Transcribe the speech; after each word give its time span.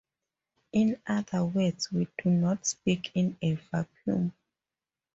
In 0.73 0.99
other 1.05 1.45
words, 1.45 1.91
we 1.91 2.07
do 2.23 2.31
not 2.31 2.65
speak 2.65 3.11
in 3.13 3.37
a 3.39 3.53
vacuum. 3.53 4.33